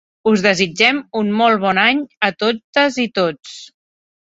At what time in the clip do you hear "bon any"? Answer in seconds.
1.67-2.03